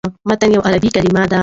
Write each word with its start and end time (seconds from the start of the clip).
متن 0.29 0.49
یوه 0.53 0.65
عربي 0.67 0.89
کلمه 0.95 1.23
ده. 1.31 1.39